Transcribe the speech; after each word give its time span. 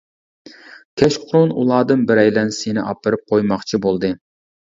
كەچقۇرۇن 1.01 1.53
ئۇلاردىن 1.63 2.07
بىرەيلەن 2.13 2.49
سېنى 2.61 2.87
ئاپىرىپ 2.87 3.23
قويماقچى 3.35 3.83
بولدى. 3.87 4.13